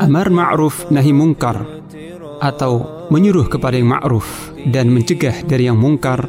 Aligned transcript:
Amar 0.00 0.32
ma'ruf 0.32 0.88
nahi 0.88 1.12
mungkar 1.12 1.60
atau 2.40 3.04
menyuruh 3.12 3.44
kepada 3.44 3.76
yang 3.76 3.92
ma'ruf 3.92 4.56
dan 4.72 4.88
mencegah 4.88 5.44
dari 5.44 5.68
yang 5.68 5.76
mungkar 5.76 6.24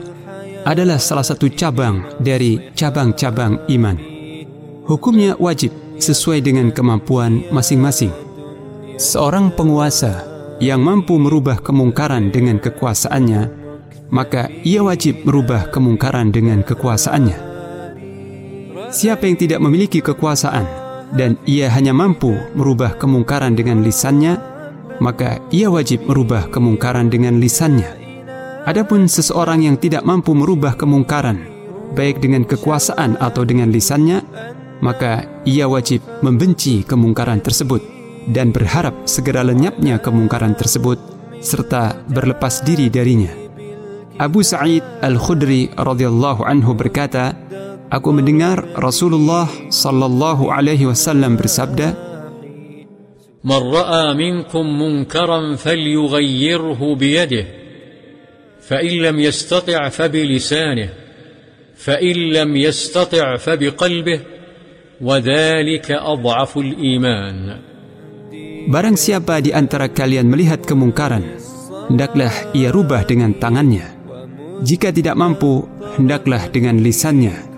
adalah 0.68 1.00
salah 1.00 1.24
satu 1.24 1.48
cabang 1.48 2.04
dari 2.20 2.60
cabang-cabang 2.76 3.64
iman. 3.72 3.98
Hukumnya 4.84 5.40
wajib 5.40 5.72
sesuai 5.96 6.44
dengan 6.44 6.76
kemampuan 6.76 7.48
masing-masing. 7.56 8.12
Seorang 9.00 9.56
penguasa 9.56 10.28
yang 10.60 10.84
mampu 10.84 11.16
merubah 11.16 11.64
kemungkaran 11.64 12.36
dengan 12.36 12.60
kekuasaannya, 12.60 13.42
maka 14.12 14.52
ia 14.68 14.84
wajib 14.84 15.24
merubah 15.24 15.72
kemungkaran 15.72 16.36
dengan 16.36 16.62
kekuasaannya. 16.68 17.50
Siapa 18.92 19.24
yang 19.24 19.40
tidak 19.40 19.64
memiliki 19.64 20.04
kekuasaan 20.04 20.81
dan 21.16 21.36
ia 21.44 21.68
hanya 21.72 21.92
mampu 21.92 22.36
merubah 22.56 22.96
kemungkaran 22.96 23.56
dengan 23.56 23.84
lisannya, 23.84 24.40
maka 25.04 25.42
ia 25.52 25.68
wajib 25.68 26.06
merubah 26.08 26.48
kemungkaran 26.48 27.12
dengan 27.12 27.42
lisannya. 27.42 28.00
Adapun 28.62 29.10
seseorang 29.10 29.66
yang 29.66 29.76
tidak 29.82 30.06
mampu 30.06 30.38
merubah 30.38 30.78
kemungkaran, 30.78 31.42
baik 31.98 32.22
dengan 32.22 32.46
kekuasaan 32.46 33.18
atau 33.18 33.42
dengan 33.42 33.74
lisannya, 33.74 34.22
maka 34.86 35.26
ia 35.44 35.66
wajib 35.66 36.02
membenci 36.22 36.86
kemungkaran 36.86 37.42
tersebut 37.42 37.82
dan 38.30 38.54
berharap 38.54 38.94
segera 39.10 39.42
lenyapnya 39.42 39.98
kemungkaran 39.98 40.54
tersebut 40.54 41.02
serta 41.42 41.98
berlepas 42.06 42.62
diri 42.62 42.88
darinya. 42.94 43.34
Abu 44.22 44.46
Sa'id 44.46 44.86
Al-Khudri 45.02 45.74
radhiyallahu 45.74 46.46
anhu 46.46 46.78
berkata, 46.78 47.34
Aku 47.91 48.11
mendengar 48.11 48.67
Rasulullah 48.75 49.47
sallallahu 49.71 50.51
alaihi 50.51 50.91
wasallam 50.91 51.39
bersabda, 51.39 52.07
من 53.47 53.63
راى 53.63 54.15
منكم 54.15 54.67
منكرا 54.83 55.55
فليغيره 55.55 56.95
بيده 56.95 57.47
فان 58.61 58.87
لم 59.07 59.17
يستطع 59.21 59.89
فبلسانه 59.89 60.89
فان 61.77 62.17
لم 62.35 62.51
يستطع 62.57 63.37
فبقلبه 63.37 64.21
وذلك 65.01 65.89
اضعف 65.91 66.53
الايمان 66.59 67.39
Barang 68.67 68.99
siapa 68.99 69.39
di 69.39 69.55
antara 69.55 69.87
kalian 69.87 70.27
melihat 70.27 70.67
kemungkaran, 70.67 71.39
hendaklah 71.87 72.35
ia 72.51 72.75
rubah 72.75 73.07
dengan 73.07 73.31
tangannya. 73.39 73.87
Jika 74.67 74.91
tidak 74.91 75.15
mampu, 75.15 75.63
hendaklah 75.95 76.51
dengan 76.51 76.83
lisannya. 76.83 77.50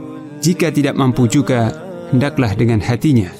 Jika 0.44 0.76
tidak 0.76 1.00
mampu 1.00 1.24
juga, 1.32 1.72
hendaklah 2.12 2.52
dengan 2.52 2.84
hatinya. 2.84 3.32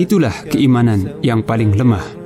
Itulah 0.00 0.32
keimanan 0.48 1.20
yang 1.20 1.44
paling 1.44 1.76
lemah. 1.76 2.21